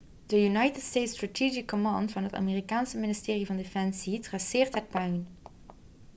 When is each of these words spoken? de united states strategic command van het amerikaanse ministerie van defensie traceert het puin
de 0.25 0.37
united 0.41 0.81
states 0.81 1.11
strategic 1.11 1.67
command 1.67 2.11
van 2.11 2.23
het 2.23 2.33
amerikaanse 2.33 2.97
ministerie 2.97 3.45
van 3.45 3.55
defensie 3.57 4.19
traceert 4.19 4.75
het 4.75 4.89
puin 4.89 5.27